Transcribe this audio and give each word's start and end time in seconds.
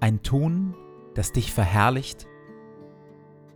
ein 0.00 0.22
Tun, 0.22 0.74
das 1.14 1.32
dich 1.32 1.52
verherrlicht 1.52 2.26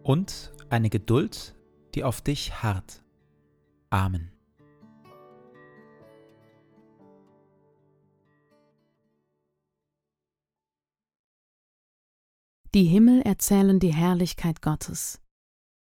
und 0.03 0.53
eine 0.71 0.91
Geduld, 0.91 1.55
die 1.95 2.05
auf 2.05 2.21
dich 2.21 2.63
harrt. 2.63 3.05
Amen. 3.91 4.33
Die 12.75 12.85
Himmel 12.85 13.21
erzählen 13.21 13.79
die 13.79 13.93
Herrlichkeit 13.93 14.63
Gottes. 14.63 15.21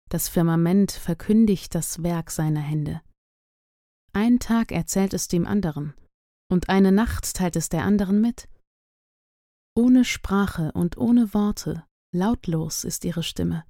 Das 0.08 0.28
Firmament 0.28 0.90
verkündigt 0.90 1.76
das 1.76 2.02
Werk 2.02 2.32
seiner 2.32 2.60
Hände. 2.60 3.00
Ein 4.12 4.40
Tag 4.40 4.72
erzählt 4.72 5.14
es 5.14 5.28
dem 5.28 5.46
anderen, 5.46 5.94
und 6.50 6.68
eine 6.68 6.90
Nacht 6.90 7.34
teilt 7.34 7.54
es 7.54 7.68
der 7.68 7.84
anderen 7.84 8.20
mit. 8.20 8.48
Ohne 9.74 10.04
Sprache 10.04 10.70
und 10.72 10.98
ohne 10.98 11.32
Worte, 11.32 11.86
lautlos 12.14 12.84
ist 12.84 13.04
ihre 13.06 13.22
Stimme. 13.22 13.64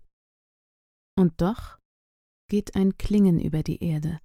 Und 1.16 1.40
doch 1.40 1.78
geht 2.48 2.74
ein 2.74 2.98
Klingen 2.98 3.40
über 3.40 3.62
die 3.62 3.82
Erde, 3.82 4.18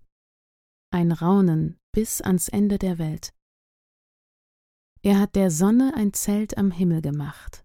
ein 0.91 1.11
Raunen 1.11 1.77
bis 1.93 2.21
ans 2.21 2.47
Ende 2.49 2.79
der 2.79 2.97
Welt. 2.97 3.33
Er 5.03 5.19
hat 5.19 5.35
der 5.35 5.51
Sonne 5.51 5.93
ein 5.95 6.13
Zelt 6.13 6.57
am 6.57 6.71
Himmel 6.71 7.01
gemacht. 7.01 7.63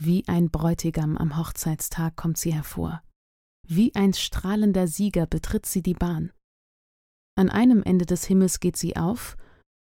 Wie 0.00 0.26
ein 0.28 0.50
Bräutigam 0.50 1.18
am 1.18 1.36
Hochzeitstag 1.36 2.16
kommt 2.16 2.38
sie 2.38 2.54
hervor. 2.54 3.02
Wie 3.66 3.94
ein 3.94 4.14
strahlender 4.14 4.86
Sieger 4.86 5.26
betritt 5.26 5.66
sie 5.66 5.82
die 5.82 5.94
Bahn. 5.94 6.32
An 7.36 7.50
einem 7.50 7.82
Ende 7.82 8.06
des 8.06 8.24
Himmels 8.24 8.60
geht 8.60 8.76
sie 8.76 8.96
auf 8.96 9.36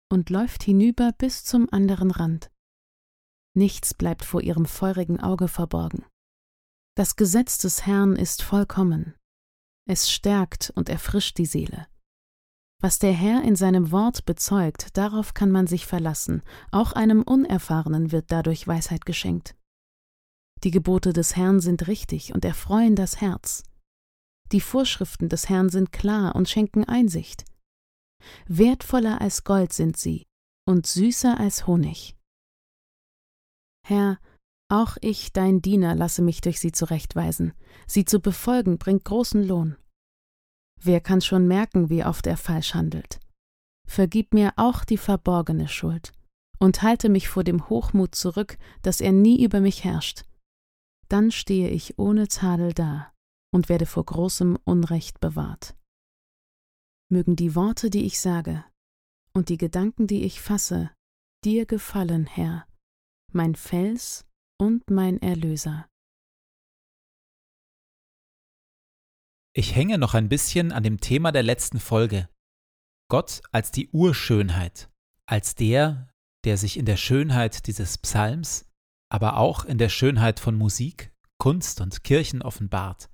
und 0.09 0.29
läuft 0.29 0.63
hinüber 0.63 1.11
bis 1.17 1.43
zum 1.43 1.67
anderen 1.71 2.11
Rand. 2.11 2.49
Nichts 3.53 3.93
bleibt 3.93 4.23
vor 4.23 4.41
ihrem 4.41 4.65
feurigen 4.65 5.19
Auge 5.19 5.47
verborgen. 5.47 6.05
Das 6.95 7.15
Gesetz 7.15 7.57
des 7.57 7.85
Herrn 7.85 8.15
ist 8.15 8.41
vollkommen. 8.41 9.15
Es 9.87 10.11
stärkt 10.11 10.71
und 10.75 10.89
erfrischt 10.89 11.37
die 11.37 11.45
Seele. 11.45 11.87
Was 12.81 12.97
der 12.97 13.13
Herr 13.13 13.43
in 13.43 13.55
seinem 13.55 13.91
Wort 13.91 14.25
bezeugt, 14.25 14.97
darauf 14.97 15.33
kann 15.33 15.51
man 15.51 15.67
sich 15.67 15.85
verlassen, 15.85 16.41
auch 16.71 16.93
einem 16.93 17.21
Unerfahrenen 17.21 18.11
wird 18.11 18.31
dadurch 18.31 18.67
Weisheit 18.67 19.05
geschenkt. 19.05 19.55
Die 20.63 20.71
Gebote 20.71 21.13
des 21.13 21.35
Herrn 21.35 21.59
sind 21.59 21.87
richtig 21.87 22.33
und 22.33 22.45
erfreuen 22.45 22.95
das 22.95 23.21
Herz. 23.21 23.63
Die 24.51 24.61
Vorschriften 24.61 25.29
des 25.29 25.49
Herrn 25.49 25.69
sind 25.69 25.91
klar 25.91 26.35
und 26.35 26.49
schenken 26.49 26.83
Einsicht. 26.83 27.45
Wertvoller 28.47 29.21
als 29.21 29.43
Gold 29.43 29.73
sind 29.73 29.97
sie 29.97 30.25
und 30.67 30.85
süßer 30.85 31.39
als 31.39 31.67
Honig. 31.67 32.15
Herr, 33.83 34.19
auch 34.69 34.97
ich, 35.01 35.33
dein 35.33 35.61
Diener, 35.61 35.95
lasse 35.95 36.21
mich 36.21 36.39
durch 36.41 36.59
sie 36.59 36.71
zurechtweisen. 36.71 37.53
Sie 37.87 38.05
zu 38.05 38.19
befolgen 38.19 38.77
bringt 38.77 39.03
großen 39.03 39.45
Lohn. 39.45 39.75
Wer 40.79 41.01
kann 41.01 41.21
schon 41.21 41.47
merken, 41.47 41.89
wie 41.89 42.05
oft 42.05 42.25
er 42.25 42.37
falsch 42.37 42.73
handelt? 42.73 43.19
Vergib 43.87 44.33
mir 44.33 44.53
auch 44.55 44.85
die 44.85 44.97
verborgene 44.97 45.67
Schuld 45.67 46.13
und 46.59 46.81
halte 46.81 47.09
mich 47.09 47.27
vor 47.27 47.43
dem 47.43 47.69
Hochmut 47.69 48.15
zurück, 48.15 48.57
dass 48.81 49.01
er 49.01 49.11
nie 49.11 49.43
über 49.43 49.59
mich 49.59 49.83
herrscht. 49.83 50.23
Dann 51.09 51.31
stehe 51.31 51.69
ich 51.69 51.99
ohne 51.99 52.29
Tadel 52.29 52.73
da 52.73 53.11
und 53.53 53.67
werde 53.67 53.85
vor 53.85 54.05
großem 54.05 54.57
Unrecht 54.63 55.19
bewahrt. 55.19 55.75
Mögen 57.09 57.35
die 57.35 57.55
Worte, 57.55 57.89
die 57.89 58.05
ich 58.05 58.21
sage, 58.21 58.63
und 59.33 59.49
die 59.49 59.57
Gedanken, 59.57 60.07
die 60.07 60.23
ich 60.23 60.39
fasse, 60.39 60.91
dir 61.43 61.65
gefallen, 61.65 62.25
Herr, 62.25 62.65
mein 63.33 63.55
Fels 63.55 64.25
und 64.59 64.89
mein 64.89 65.21
Erlöser. 65.21 65.87
Ich 69.53 69.75
hänge 69.75 69.97
noch 69.97 70.13
ein 70.13 70.29
bisschen 70.29 70.71
an 70.71 70.83
dem 70.83 70.99
Thema 70.99 71.31
der 71.31 71.43
letzten 71.43 71.79
Folge. 71.79 72.29
Gott 73.09 73.41
als 73.51 73.71
die 73.71 73.89
Urschönheit, 73.89 74.89
als 75.25 75.55
der, 75.55 76.09
der 76.45 76.57
sich 76.57 76.77
in 76.77 76.85
der 76.85 76.95
Schönheit 76.95 77.67
dieses 77.67 77.97
Psalms, 77.97 78.69
aber 79.11 79.37
auch 79.37 79.65
in 79.65 79.77
der 79.77 79.89
Schönheit 79.89 80.39
von 80.39 80.55
Musik, 80.55 81.11
Kunst 81.37 81.81
und 81.81 82.03
Kirchen 82.03 82.41
offenbart. 82.41 83.09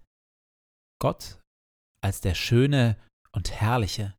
Gott 0.99 1.41
als 2.01 2.21
der 2.21 2.35
Schöne 2.35 2.97
und 3.31 3.51
Herrliche. 3.51 4.15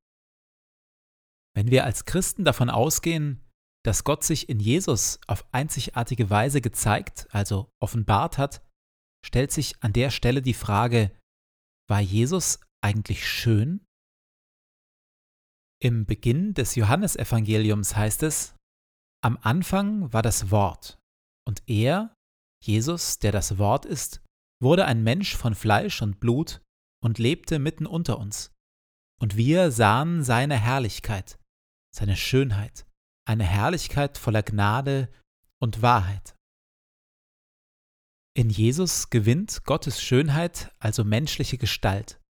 Wenn 1.54 1.70
wir 1.70 1.84
als 1.84 2.04
Christen 2.04 2.44
davon 2.44 2.70
ausgehen, 2.70 3.47
dass 3.88 4.04
Gott 4.04 4.22
sich 4.22 4.50
in 4.50 4.60
Jesus 4.60 5.18
auf 5.28 5.46
einzigartige 5.50 6.28
Weise 6.28 6.60
gezeigt, 6.60 7.26
also 7.30 7.72
offenbart 7.80 8.36
hat, 8.36 8.62
stellt 9.24 9.50
sich 9.50 9.82
an 9.82 9.94
der 9.94 10.10
Stelle 10.10 10.42
die 10.42 10.52
Frage, 10.52 11.10
war 11.88 12.00
Jesus 12.00 12.60
eigentlich 12.84 13.26
schön? 13.26 13.82
Im 15.82 16.04
Beginn 16.04 16.52
des 16.52 16.74
Johannesevangeliums 16.74 17.96
heißt 17.96 18.24
es, 18.24 18.54
am 19.24 19.38
Anfang 19.40 20.12
war 20.12 20.20
das 20.20 20.50
Wort, 20.50 20.98
und 21.46 21.62
er, 21.66 22.14
Jesus, 22.62 23.20
der 23.20 23.32
das 23.32 23.56
Wort 23.56 23.86
ist, 23.86 24.22
wurde 24.60 24.84
ein 24.84 25.02
Mensch 25.02 25.34
von 25.34 25.54
Fleisch 25.54 26.02
und 26.02 26.20
Blut 26.20 26.60
und 27.02 27.18
lebte 27.18 27.58
mitten 27.58 27.86
unter 27.86 28.18
uns. 28.18 28.52
und 29.20 29.36
wir 29.36 29.70
sahen 29.70 30.22
seine 30.22 30.58
Herrlichkeit, 30.58 31.38
seine 31.92 32.16
Schönheit, 32.16 32.87
eine 33.28 33.44
Herrlichkeit 33.44 34.16
voller 34.16 34.42
Gnade 34.42 35.12
und 35.60 35.82
Wahrheit. 35.82 36.34
In 38.34 38.48
Jesus 38.48 39.10
gewinnt 39.10 39.64
Gottes 39.64 40.00
Schönheit 40.00 40.74
also 40.78 41.04
menschliche 41.04 41.58
Gestalt. 41.58 42.20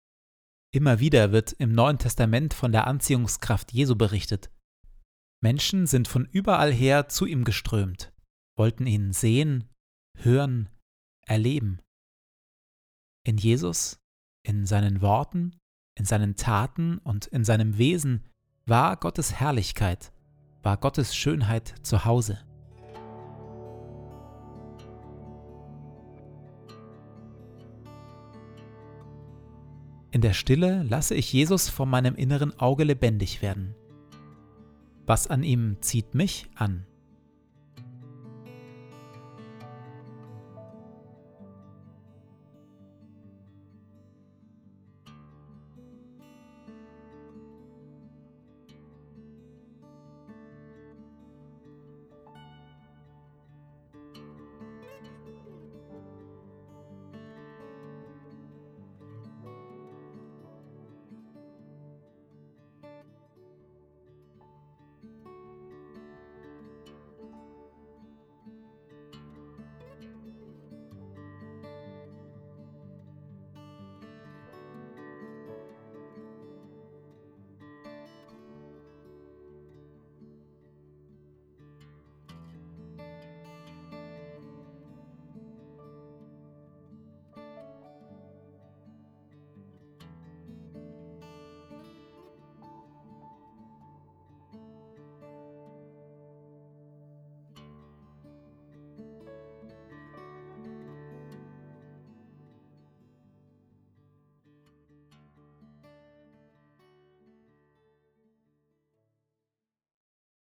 Immer 0.74 0.98
wieder 0.98 1.30
wird 1.30 1.52
im 1.52 1.72
Neuen 1.72 1.98
Testament 1.98 2.52
von 2.52 2.72
der 2.72 2.86
Anziehungskraft 2.86 3.72
Jesu 3.72 3.94
berichtet. 3.94 4.50
Menschen 5.40 5.86
sind 5.86 6.08
von 6.08 6.24
überall 6.24 6.72
her 6.72 7.08
zu 7.08 7.26
ihm 7.26 7.44
geströmt, 7.44 8.12
wollten 8.56 8.86
ihn 8.86 9.12
sehen, 9.12 9.68
hören, 10.16 10.68
erleben. 11.26 11.80
In 13.24 13.38
Jesus, 13.38 14.00
in 14.42 14.66
seinen 14.66 15.00
Worten, 15.00 15.56
in 15.96 16.04
seinen 16.04 16.34
Taten 16.34 16.98
und 16.98 17.26
in 17.26 17.44
seinem 17.44 17.78
Wesen 17.78 18.24
war 18.66 18.96
Gottes 18.96 19.34
Herrlichkeit, 19.34 20.12
war 20.62 20.76
Gottes 20.76 21.14
Schönheit 21.14 21.75
zu 21.82 22.05
Hause. 22.05 22.38
In 30.10 30.22
der 30.22 30.32
Stille 30.32 30.82
lasse 30.82 31.14
ich 31.14 31.32
Jesus 31.32 31.69
vor 31.69 31.87
meinem 31.87 32.16
inneren 32.16 32.58
Auge 32.58 32.82
lebendig 32.82 33.43
werden. 33.43 33.76
Was 35.06 35.28
an 35.28 35.44
ihm 35.44 35.76
zieht 35.81 36.14
mich 36.14 36.49
an? 36.56 36.88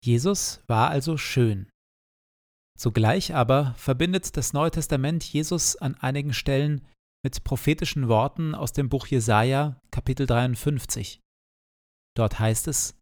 Jesus 0.02 0.62
war 0.66 0.90
also 0.90 1.16
schön. 1.16 1.70
Zugleich 2.78 3.34
aber 3.34 3.74
verbindet 3.74 4.36
das 4.36 4.54
Neue 4.54 4.70
Testament 4.70 5.22
Jesus 5.22 5.76
an 5.76 5.94
einigen 5.96 6.32
Stellen 6.32 6.86
mit 7.22 7.44
prophetischen 7.44 8.08
Worten 8.08 8.54
aus 8.54 8.72
dem 8.72 8.88
Buch 8.88 9.06
Jesaja, 9.06 9.78
Kapitel 9.90 10.26
53. 10.26 11.20
Dort 12.16 12.38
heißt 12.38 12.68
es: 12.68 12.98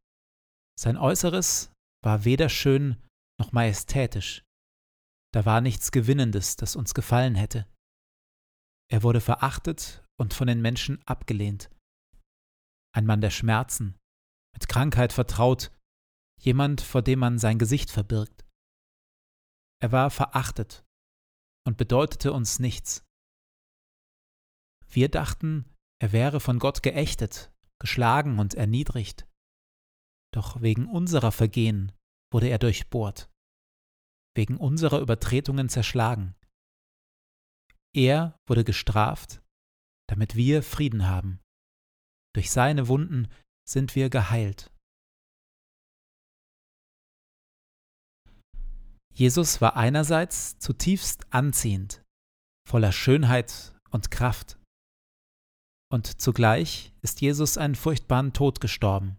Sein 0.76 0.96
Äußeres 0.96 1.72
war 2.02 2.24
weder 2.24 2.48
schön 2.48 2.96
noch 3.40 3.52
majestätisch. 3.52 4.42
Da 5.32 5.44
war 5.44 5.60
nichts 5.60 5.92
Gewinnendes, 5.92 6.56
das 6.56 6.74
uns 6.74 6.94
gefallen 6.94 7.36
hätte. 7.36 7.66
Er 8.90 9.04
wurde 9.04 9.20
verachtet 9.20 10.04
und 10.18 10.34
von 10.34 10.48
den 10.48 10.60
Menschen 10.60 11.00
abgelehnt. 11.06 11.70
Ein 12.92 13.06
Mann 13.06 13.20
der 13.20 13.30
Schmerzen, 13.30 13.96
mit 14.54 14.68
Krankheit 14.68 15.12
vertraut 15.12 15.70
jemand, 16.38 16.80
vor 16.80 17.02
dem 17.02 17.18
man 17.18 17.38
sein 17.38 17.58
Gesicht 17.58 17.90
verbirgt. 17.90 18.46
Er 19.80 19.92
war 19.92 20.10
verachtet 20.10 20.84
und 21.66 21.76
bedeutete 21.76 22.32
uns 22.32 22.58
nichts. 22.58 23.04
Wir 24.88 25.08
dachten, 25.08 25.64
er 26.00 26.12
wäre 26.12 26.40
von 26.40 26.58
Gott 26.58 26.82
geächtet, 26.82 27.52
geschlagen 27.80 28.38
und 28.38 28.54
erniedrigt. 28.54 29.28
Doch 30.32 30.60
wegen 30.62 30.86
unserer 30.86 31.32
Vergehen 31.32 31.92
wurde 32.32 32.48
er 32.48 32.58
durchbohrt, 32.58 33.30
wegen 34.36 34.56
unserer 34.56 35.00
Übertretungen 35.00 35.68
zerschlagen. 35.68 36.34
Er 37.94 38.38
wurde 38.46 38.64
gestraft, 38.64 39.42
damit 40.08 40.36
wir 40.36 40.62
Frieden 40.62 41.06
haben. 41.06 41.40
Durch 42.34 42.50
seine 42.50 42.88
Wunden 42.88 43.28
sind 43.68 43.94
wir 43.94 44.10
geheilt. 44.10 44.70
Jesus 49.18 49.60
war 49.60 49.74
einerseits 49.74 50.60
zutiefst 50.60 51.26
anziehend, 51.34 52.04
voller 52.68 52.92
Schönheit 52.92 53.74
und 53.90 54.12
Kraft. 54.12 54.60
Und 55.90 56.20
zugleich 56.20 56.94
ist 57.02 57.20
Jesus 57.20 57.58
einen 57.58 57.74
furchtbaren 57.74 58.32
Tod 58.32 58.60
gestorben, 58.60 59.18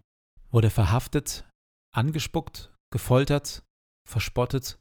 wurde 0.52 0.70
verhaftet, 0.70 1.50
angespuckt, 1.94 2.74
gefoltert, 2.94 3.66
verspottet 4.08 4.80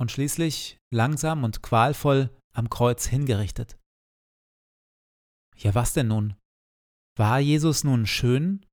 und 0.00 0.10
schließlich 0.10 0.76
langsam 0.92 1.44
und 1.44 1.62
qualvoll 1.62 2.36
am 2.52 2.68
Kreuz 2.68 3.06
hingerichtet. 3.06 3.78
Ja, 5.56 5.76
was 5.76 5.92
denn 5.92 6.08
nun? 6.08 6.34
War 7.16 7.38
Jesus 7.38 7.84
nun 7.84 8.06
schön 8.06 8.66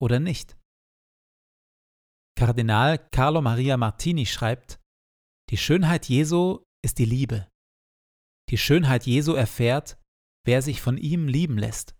oder 0.00 0.20
nicht? 0.20 0.56
Kardinal 2.36 2.98
Carlo 3.10 3.42
Maria 3.42 3.76
Martini 3.76 4.24
schreibt, 4.24 4.78
die 5.50 5.56
Schönheit 5.56 6.08
Jesu 6.08 6.64
ist 6.84 6.98
die 6.98 7.04
Liebe. 7.04 7.50
Die 8.50 8.58
Schönheit 8.58 9.06
Jesu 9.06 9.32
erfährt, 9.32 9.98
wer 10.44 10.62
sich 10.62 10.80
von 10.80 10.98
ihm 10.98 11.26
lieben 11.28 11.58
lässt 11.58 11.94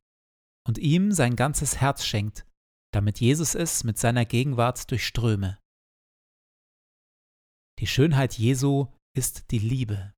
und 0.67 0.79
ihm 0.79 1.13
sein 1.13 1.37
ganzes 1.37 1.81
Herz 1.81 2.05
schenkt, 2.05 2.47
damit 2.93 3.21
Jesus 3.21 3.55
es 3.55 3.85
mit 3.85 3.99
seiner 3.99 4.25
Gegenwart 4.25 4.91
durchströme. 4.91 5.59
Die 7.79 7.87
Schönheit 7.87 8.39
Jesu 8.39 8.93
ist 9.17 9.51
die 9.51 9.59
Liebe. 9.59 10.15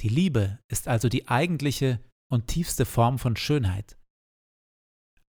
Die 0.00 0.08
Liebe 0.08 0.58
ist 0.68 0.88
also 0.88 1.08
die 1.08 1.28
eigentliche 1.28 2.02
und 2.30 2.48
tiefste 2.48 2.84
Form 2.84 3.18
von 3.18 3.36
Schönheit. 3.36 3.98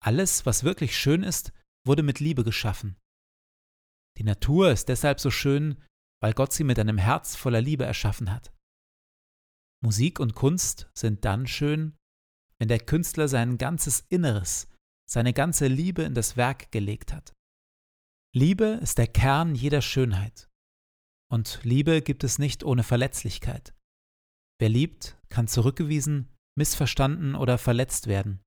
Alles, 0.03 0.46
was 0.46 0.63
wirklich 0.63 0.98
schön 0.98 1.24
ist, 1.24 1.53
wurde 1.86 2.03
mit 2.03 2.20
Liebe 2.20 2.44
geschaffen. 2.44 2.98
Die 4.17 4.24
Natur 4.24 4.72
ist 4.72 4.89
deshalb 4.89 5.20
so 5.20 5.32
schön, 5.32 5.84
weil 6.21 6.33
Gott 6.33 6.53
sie 6.53 6.63
mit 6.63 6.79
einem 6.79 6.97
Herz 6.97 7.36
voller 7.36 7.62
Liebe 7.62 7.86
erschaffen 7.86 8.31
hat. 8.31 8.53
Musik 9.83 10.19
und 10.19 10.33
Kunst 10.33 10.89
sind 10.93 11.24
dann 11.25 11.47
schön, 11.47 11.95
wenn 12.59 12.67
der 12.67 12.79
Künstler 12.79 13.27
sein 13.27 13.57
ganzes 13.57 14.01
Inneres, 14.09 14.67
seine 15.07 15.33
ganze 15.33 15.67
Liebe 15.67 16.03
in 16.03 16.15
das 16.15 16.36
Werk 16.38 16.71
gelegt 16.71 17.13
hat. 17.13 17.33
Liebe 18.36 18.79
ist 18.81 18.97
der 18.97 19.07
Kern 19.07 19.55
jeder 19.55 19.81
Schönheit. 19.81 20.50
Und 21.29 21.59
Liebe 21.63 22.01
gibt 22.01 22.24
es 22.24 22.39
nicht 22.39 22.63
ohne 22.63 22.83
Verletzlichkeit. 22.83 23.75
Wer 24.59 24.69
liebt, 24.69 25.17
kann 25.29 25.47
zurückgewiesen, 25.47 26.33
missverstanden 26.57 27.36
oder 27.36 27.57
verletzt 27.57 28.07
werden. 28.07 28.41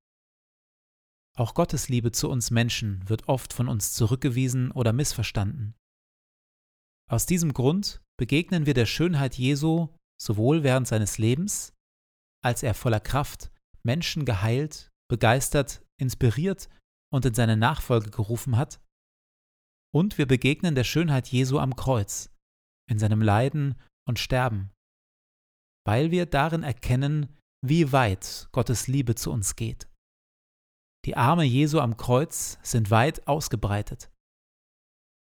Auch 1.37 1.55
Gottes 1.55 1.89
Liebe 1.89 2.11
zu 2.11 2.29
uns 2.29 2.51
Menschen 2.51 3.09
wird 3.09 3.29
oft 3.29 3.53
von 3.53 3.69
uns 3.69 3.93
zurückgewiesen 3.93 4.73
oder 4.73 4.93
missverstanden. 4.93 5.75
Aus 7.11 7.27
diesem 7.27 7.53
Grund 7.53 8.01
begegnen 8.17 8.67
wir 8.67 8.75
der 8.75 8.87
Schönheit 8.87 9.37
Jesu 9.37 9.89
sowohl 10.21 10.63
während 10.63 10.87
seines 10.87 11.19
Lebens, 11.19 11.75
als 12.45 12.63
er 12.63 12.73
voller 12.73 13.01
Kraft 13.01 13.51
Menschen 13.83 14.25
geheilt, 14.25 14.91
begeistert, 15.11 15.85
inspiriert 16.01 16.69
und 17.13 17.25
in 17.25 17.35
seine 17.35 17.57
Nachfolge 17.57 18.11
gerufen 18.11 18.57
hat, 18.57 18.81
und 19.93 20.19
wir 20.19 20.27
begegnen 20.27 20.77
der 20.77 20.85
Schönheit 20.85 21.27
Jesu 21.29 21.59
am 21.59 21.75
Kreuz, 21.75 22.31
in 22.89 23.01
seinem 23.01 23.23
Leiden 23.23 23.75
und 24.09 24.21
Sterben, 24.21 24.71
weil 25.85 26.13
wir 26.13 26.27
darin 26.27 26.63
erkennen, 26.63 27.37
wie 27.67 27.91
weit 27.91 28.49
Gottes 28.53 28.87
Liebe 28.87 29.17
zu 29.17 29.33
uns 29.33 29.57
geht. 29.57 29.89
Die 31.05 31.17
Arme 31.17 31.43
Jesu 31.43 31.81
am 31.81 31.97
Kreuz 31.97 32.59
sind 32.63 32.93
weit 32.93 33.27
ausgebreitet. 33.27 34.13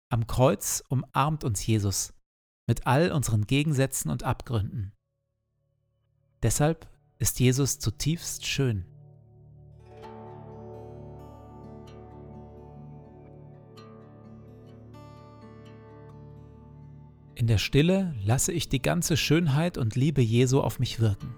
Am 0.09 0.25
Kreuz 0.25 0.81
umarmt 0.87 1.43
uns 1.43 1.65
Jesus 1.67 2.13
mit 2.65 2.87
all 2.87 3.11
unseren 3.11 3.45
Gegensätzen 3.45 4.09
und 4.09 4.23
Abgründen. 4.23 4.93
Deshalb 6.41 6.87
ist 7.19 7.41
Jesus 7.41 7.79
zutiefst 7.79 8.45
schön. 8.45 8.85
In 17.35 17.47
der 17.47 17.57
Stille 17.57 18.15
lasse 18.23 18.53
ich 18.53 18.69
die 18.69 18.81
ganze 18.81 19.17
Schönheit 19.17 19.77
und 19.77 19.95
Liebe 19.95 20.21
Jesu 20.21 20.61
auf 20.61 20.79
mich 20.79 21.01
wirken. 21.01 21.35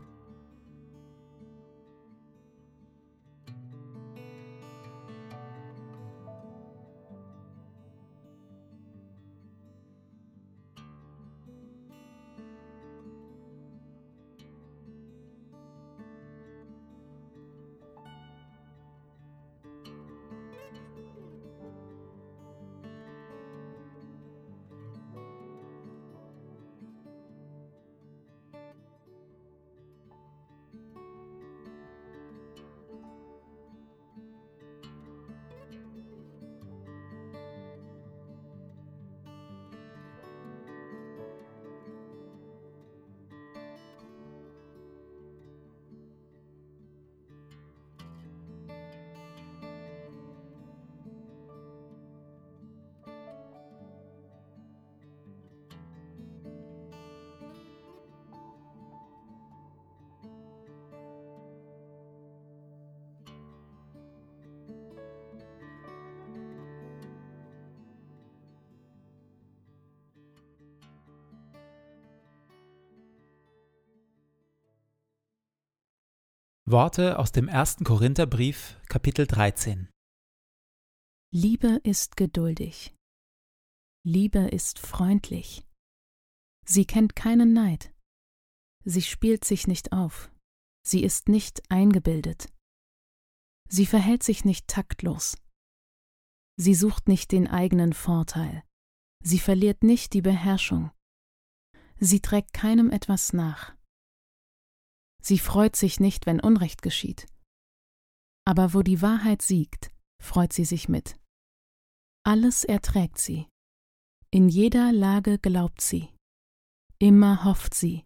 Worte 76.71 77.17
aus 77.17 77.31
dem 77.31 77.47
ersten 77.47 77.83
Korintherbrief, 77.83 78.79
Kapitel 78.89 79.25
13. 79.25 79.89
Liebe 81.33 81.79
ist 81.83 82.15
geduldig. 82.15 82.93
Liebe 84.05 84.49
ist 84.49 84.77
freundlich. 84.77 85.65
Sie 86.67 86.85
kennt 86.85 87.15
keinen 87.15 87.53
Neid. 87.53 87.91
Sie 88.85 89.01
spielt 89.01 89.45
sich 89.45 89.65
nicht 89.65 89.93
auf. 89.93 90.31
Sie 90.85 91.03
ist 91.03 91.27
nicht 91.27 91.63
eingebildet. 91.71 92.53
Sie 93.67 93.87
verhält 93.87 94.21
sich 94.21 94.45
nicht 94.45 94.67
taktlos. 94.67 95.37
Sie 96.55 96.75
sucht 96.75 97.07
nicht 97.07 97.31
den 97.31 97.47
eigenen 97.47 97.93
Vorteil. 97.93 98.63
Sie 99.23 99.39
verliert 99.39 99.81
nicht 99.81 100.13
die 100.13 100.21
Beherrschung. 100.21 100.91
Sie 101.99 102.19
trägt 102.19 102.53
keinem 102.53 102.91
etwas 102.91 103.33
nach. 103.33 103.78
Sie 105.21 105.39
freut 105.39 105.75
sich 105.75 105.99
nicht, 105.99 106.25
wenn 106.25 106.39
Unrecht 106.39 106.81
geschieht. 106.81 107.27
Aber 108.45 108.73
wo 108.73 108.81
die 108.81 109.01
Wahrheit 109.01 109.41
siegt, 109.41 109.91
freut 110.21 110.53
sie 110.53 110.65
sich 110.65 110.89
mit. 110.89 111.15
Alles 112.23 112.63
erträgt 112.63 113.17
sie. 113.17 113.47
In 114.31 114.49
jeder 114.49 114.91
Lage 114.91 115.39
glaubt 115.39 115.81
sie. 115.81 116.09
Immer 116.99 117.43
hofft 117.43 117.73
sie. 117.73 118.05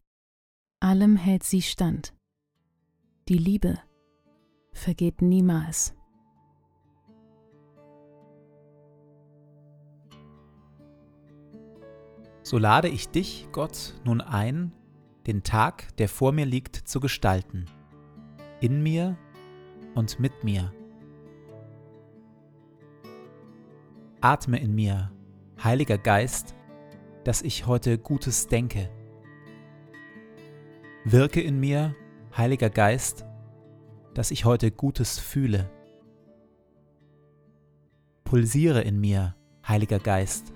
Allem 0.79 1.15
hält 1.15 1.43
sie 1.43 1.61
stand. 1.61 2.13
Die 3.29 3.37
Liebe 3.37 3.79
vergeht 4.73 5.21
niemals. 5.21 5.95
So 12.43 12.57
lade 12.57 12.89
ich 12.89 13.07
dich, 13.07 13.47
Gott, 13.53 13.93
nun 14.03 14.19
ein, 14.19 14.73
den 15.27 15.43
Tag, 15.43 15.95
der 15.97 16.09
vor 16.09 16.31
mir 16.31 16.45
liegt, 16.45 16.75
zu 16.75 16.99
gestalten. 16.99 17.65
In 18.59 18.81
mir 18.81 19.17
und 19.95 20.19
mit 20.19 20.43
mir. 20.43 20.73
Atme 24.21 24.59
in 24.59 24.73
mir, 24.73 25.11
Heiliger 25.61 25.97
Geist, 25.97 26.55
dass 27.23 27.41
ich 27.41 27.67
heute 27.67 27.97
Gutes 27.97 28.47
denke. 28.47 28.89
Wirke 31.05 31.41
in 31.41 31.59
mir, 31.59 31.95
Heiliger 32.35 32.69
Geist, 32.69 33.25
dass 34.13 34.31
ich 34.31 34.45
heute 34.45 34.71
Gutes 34.71 35.19
fühle. 35.19 35.69
Pulsiere 38.23 38.81
in 38.81 38.99
mir, 38.99 39.35
Heiliger 39.67 39.99
Geist, 39.99 40.53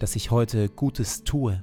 dass 0.00 0.16
ich 0.16 0.30
heute 0.30 0.68
Gutes 0.68 1.24
tue. 1.24 1.62